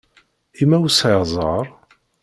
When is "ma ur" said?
0.69-0.91